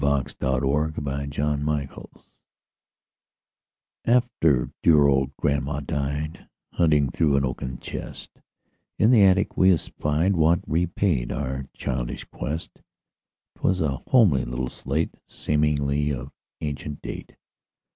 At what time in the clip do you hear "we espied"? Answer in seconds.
9.55-10.35